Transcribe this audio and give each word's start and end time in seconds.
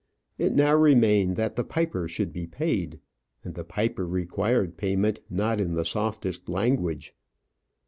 It 0.39 0.55
now 0.55 0.73
remained 0.73 1.35
that 1.35 1.55
the 1.55 1.63
piper 1.63 2.07
should 2.07 2.33
be 2.33 2.47
paid, 2.47 2.99
and 3.43 3.53
the 3.53 3.63
piper 3.63 4.03
required 4.07 4.75
payment 4.75 5.21
not 5.29 5.61
in 5.61 5.75
the 5.75 5.85
softest 5.85 6.49
language. 6.49 7.13